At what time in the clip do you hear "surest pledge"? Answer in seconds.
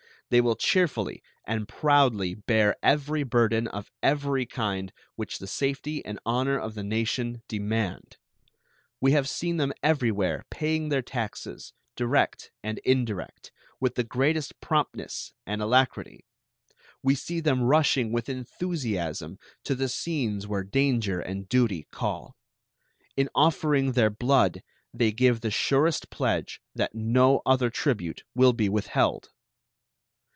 25.51-26.61